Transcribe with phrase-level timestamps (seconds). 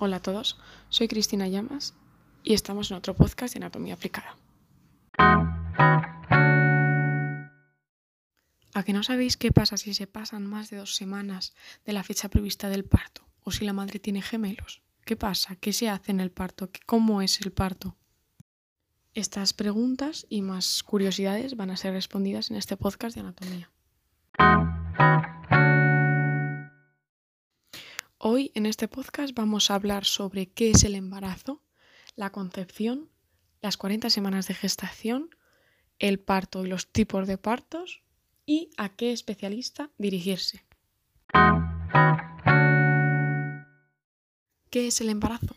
[0.00, 0.56] Hola a todos,
[0.90, 1.92] soy Cristina Llamas
[2.44, 4.36] y estamos en otro podcast de Anatomía Aplicada.
[8.74, 11.52] ¿A que no sabéis qué pasa si se pasan más de dos semanas
[11.84, 13.26] de la fecha prevista del parto?
[13.42, 14.82] ¿O si la madre tiene gemelos?
[15.04, 15.56] ¿Qué pasa?
[15.56, 16.70] ¿Qué se hace en el parto?
[16.86, 17.96] ¿Cómo es el parto?
[19.14, 23.68] Estas preguntas y más curiosidades van a ser respondidas en este podcast de anatomía.
[28.38, 31.60] Hoy en este podcast vamos a hablar sobre qué es el embarazo,
[32.14, 33.10] la concepción,
[33.62, 35.30] las 40 semanas de gestación,
[35.98, 38.00] el parto y los tipos de partos
[38.46, 40.64] y a qué especialista dirigirse.
[44.70, 45.56] ¿Qué es el embarazo?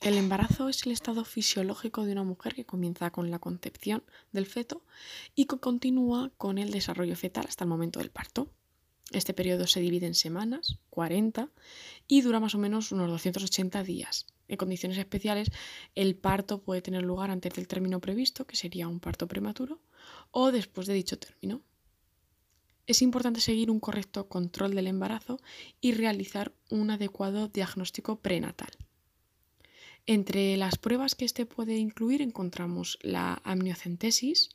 [0.00, 4.46] El embarazo es el estado fisiológico de una mujer que comienza con la concepción del
[4.46, 4.86] feto
[5.34, 8.48] y que continúa con el desarrollo fetal hasta el momento del parto.
[9.12, 11.50] Este periodo se divide en semanas, 40,
[12.08, 14.26] y dura más o menos unos 280 días.
[14.48, 15.48] En condiciones especiales,
[15.94, 19.80] el parto puede tener lugar antes del término previsto, que sería un parto prematuro,
[20.30, 21.62] o después de dicho término.
[22.86, 25.40] Es importante seguir un correcto control del embarazo
[25.80, 28.70] y realizar un adecuado diagnóstico prenatal.
[30.06, 34.50] Entre las pruebas que este puede incluir encontramos la amniocentesis,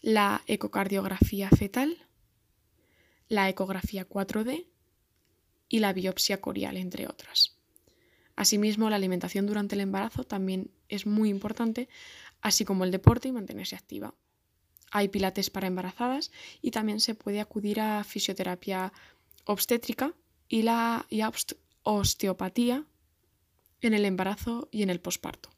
[0.00, 2.07] la ecocardiografía fetal,
[3.28, 4.66] la ecografía 4D
[5.68, 7.56] y la biopsia corial, entre otras.
[8.36, 11.88] Asimismo, la alimentación durante el embarazo también es muy importante,
[12.40, 14.14] así como el deporte y mantenerse activa.
[14.90, 16.30] Hay pilates para embarazadas
[16.62, 18.92] y también se puede acudir a fisioterapia
[19.44, 20.14] obstétrica
[20.48, 21.06] y la
[21.82, 22.84] osteopatía
[23.80, 25.50] en el embarazo y en el posparto.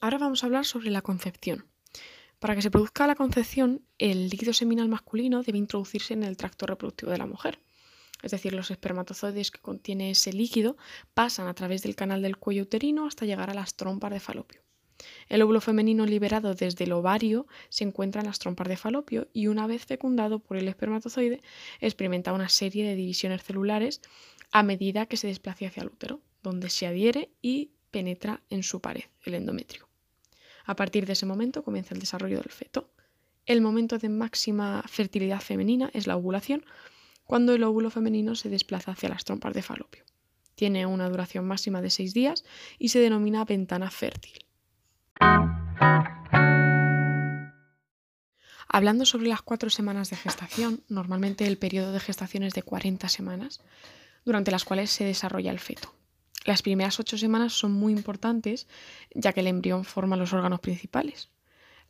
[0.00, 1.69] Ahora vamos a hablar sobre la concepción.
[2.40, 6.64] Para que se produzca la concepción, el líquido seminal masculino debe introducirse en el tracto
[6.64, 7.58] reproductivo de la mujer.
[8.22, 10.78] Es decir, los espermatozoides que contiene ese líquido
[11.12, 14.62] pasan a través del canal del cuello uterino hasta llegar a las trompas de falopio.
[15.28, 19.48] El óvulo femenino liberado desde el ovario se encuentra en las trompas de falopio y
[19.48, 21.42] una vez fecundado por el espermatozoide
[21.78, 24.00] experimenta una serie de divisiones celulares
[24.50, 28.80] a medida que se desplaza hacia el útero, donde se adhiere y penetra en su
[28.80, 29.89] pared, el endometrio.
[30.64, 32.90] A partir de ese momento comienza el desarrollo del feto.
[33.46, 36.64] El momento de máxima fertilidad femenina es la ovulación,
[37.24, 40.04] cuando el óvulo femenino se desplaza hacia las trompas de falopio.
[40.54, 42.44] Tiene una duración máxima de seis días
[42.78, 44.44] y se denomina ventana fértil.
[48.72, 53.08] Hablando sobre las cuatro semanas de gestación, normalmente el periodo de gestación es de 40
[53.08, 53.60] semanas,
[54.24, 55.92] durante las cuales se desarrolla el feto.
[56.44, 58.66] Las primeras ocho semanas son muy importantes
[59.14, 61.30] ya que el embrión forma los órganos principales.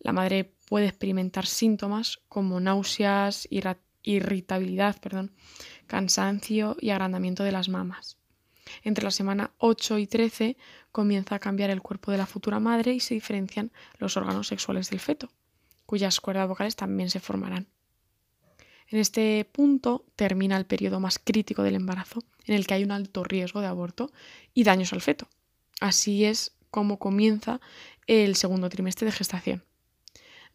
[0.01, 3.49] La madre puede experimentar síntomas como náuseas,
[4.03, 5.33] irritabilidad, perdón,
[5.87, 8.17] cansancio y agrandamiento de las mamas.
[8.83, 10.57] Entre la semana 8 y 13
[10.93, 14.91] comienza a cambiar el cuerpo de la futura madre y se diferencian los órganos sexuales
[14.91, 15.31] del feto,
[15.87, 17.69] cuyas cuerdas vocales también se formarán.
[18.91, 22.91] En este punto termina el periodo más crítico del embarazo, en el que hay un
[22.91, 24.11] alto riesgo de aborto
[24.53, 25.29] y daños al feto.
[25.81, 27.61] Así es como comienza
[28.09, 29.65] el segundo trimestre de gestación.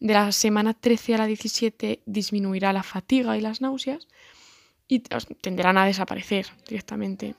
[0.00, 4.06] De la semana 13 a la 17 disminuirá la fatiga y las náuseas
[4.86, 7.34] y tenderán a desaparecer directamente.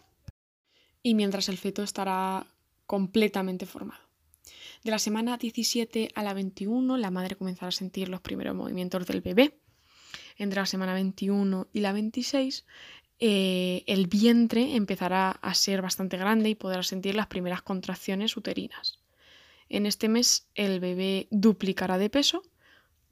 [1.04, 2.48] Y mientras el feto estará
[2.88, 4.02] completamente formado.
[4.84, 9.06] De la semana 17 a la 21 la madre comenzará a sentir los primeros movimientos
[9.06, 9.54] del bebé
[10.38, 12.66] entre la semana 21 y la 26,
[13.20, 19.00] eh, el vientre empezará a ser bastante grande y podrá sentir las primeras contracciones uterinas.
[19.70, 22.44] En este mes el bebé duplicará de peso,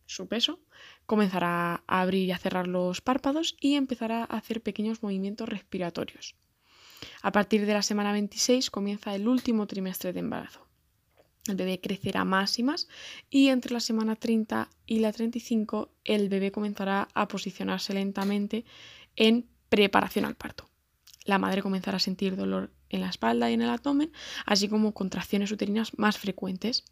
[0.05, 0.59] su peso,
[1.05, 6.35] comenzará a abrir y a cerrar los párpados y empezará a hacer pequeños movimientos respiratorios.
[7.21, 10.65] A partir de la semana 26 comienza el último trimestre de embarazo.
[11.47, 12.87] El bebé crecerá más y más
[13.29, 18.65] y entre la semana 30 y la 35 el bebé comenzará a posicionarse lentamente
[19.15, 20.67] en preparación al parto.
[21.23, 24.11] La madre comenzará a sentir dolor en la espalda y en el abdomen,
[24.45, 26.83] así como contracciones uterinas más frecuentes.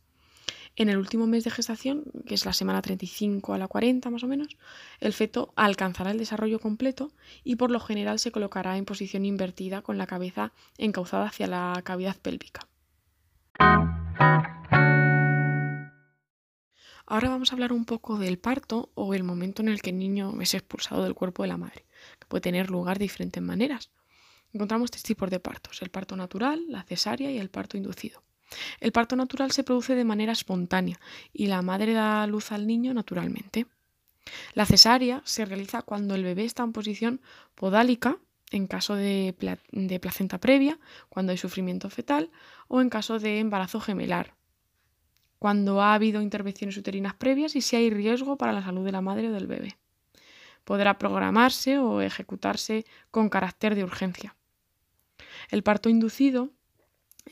[0.75, 4.23] En el último mes de gestación, que es la semana 35 a la 40 más
[4.23, 4.57] o menos,
[4.99, 7.11] el feto alcanzará el desarrollo completo
[7.43, 11.79] y por lo general se colocará en posición invertida con la cabeza encauzada hacia la
[11.83, 12.67] cavidad pélvica.
[17.13, 19.99] Ahora vamos a hablar un poco del parto o el momento en el que el
[19.99, 21.85] niño es expulsado del cuerpo de la madre,
[22.19, 23.91] que puede tener lugar de diferentes maneras.
[24.51, 28.23] Encontramos tres tipos de partos, el parto natural, la cesárea y el parto inducido.
[28.79, 30.99] El parto natural se produce de manera espontánea
[31.31, 33.67] y la madre da luz al niño naturalmente.
[34.55, 37.21] La cesárea se realiza cuando el bebé está en posición
[37.53, 38.17] podálica,
[38.49, 39.35] en caso de,
[39.71, 40.79] de placenta previa,
[41.09, 42.31] cuando hay sufrimiento fetal,
[42.67, 44.33] o en caso de embarazo gemelar,
[45.43, 49.01] cuando ha habido intervenciones uterinas previas y si hay riesgo para la salud de la
[49.01, 49.75] madre o del bebé.
[50.63, 54.37] Podrá programarse o ejecutarse con carácter de urgencia.
[55.49, 56.51] El parto inducido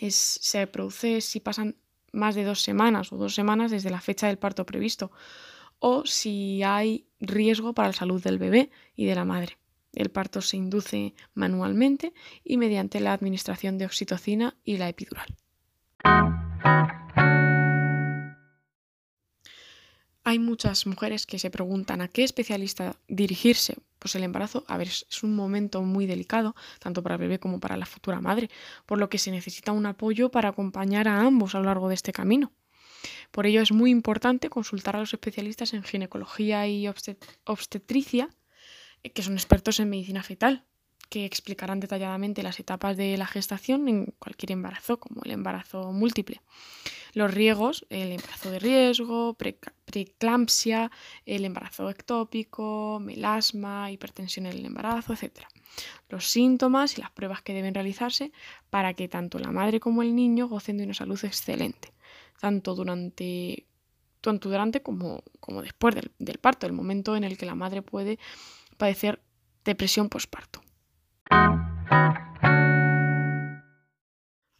[0.10, 1.78] se produce si pasan
[2.12, 5.14] más de dos semanas o dos semanas desde la fecha del parto previsto
[5.80, 9.58] o si hay riesgo para la salud del bebé y de la madre.
[9.94, 12.12] El parto se induce manualmente
[12.44, 15.34] y mediante la administración de oxitocina y la epidural.
[20.32, 23.76] Hay muchas mujeres que se preguntan a qué especialista dirigirse.
[24.00, 27.60] Pues el embarazo, a ver, es un momento muy delicado, tanto para el bebé como
[27.60, 28.50] para la futura madre,
[28.86, 31.96] por lo que se necesita un apoyo para acompañar a ambos a lo largo de
[31.96, 32.54] este camino.
[33.32, 38.30] Por ello es muy importante consultar a los especialistas en ginecología y obstetricia,
[39.04, 40.64] eh, que son expertos en medicina fetal,
[41.10, 46.40] que explicarán detalladamente las etapas de la gestación en cualquier embarazo, como el embarazo múltiple.
[47.14, 49.36] Los riesgos, el embarazo de riesgo,
[49.86, 50.92] preeclampsia,
[51.26, 55.40] el embarazo ectópico, melasma, hipertensión en el embarazo, etc.
[56.10, 58.32] Los síntomas y las pruebas que deben realizarse
[58.70, 61.94] para que tanto la madre como el niño gocen de una salud excelente,
[62.40, 63.66] tanto durante,
[64.22, 67.82] tanto durante como, como después del, del parto, el momento en el que la madre
[67.82, 68.20] puede
[68.78, 69.22] padecer
[69.64, 70.62] depresión postparto.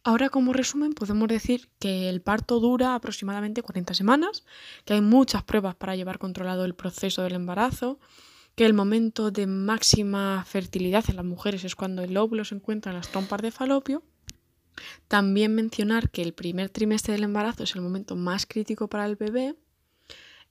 [0.04, 4.44] Ahora como resumen podemos decir que el parto dura aproximadamente 40 semanas,
[4.84, 8.00] que hay muchas pruebas para llevar controlado el proceso del embarazo,
[8.56, 12.92] que el momento de máxima fertilidad en las mujeres es cuando el óvulo se encuentra
[12.92, 14.04] en las trompas de falopio.
[15.08, 19.18] También mencionar que el primer trimestre del embarazo es el momento más crítico para el
[19.18, 19.56] bebé.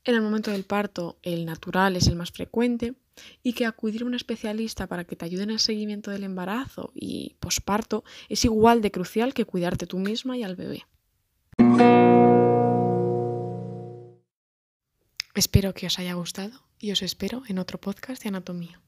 [0.05, 2.95] En el momento del parto el natural es el más frecuente
[3.43, 6.91] y que acudir a un especialista para que te ayude en el seguimiento del embarazo
[6.95, 10.87] y posparto es igual de crucial que cuidarte tú misma y al bebé.
[15.35, 18.81] Espero que os haya gustado y os espero en otro podcast de anatomía.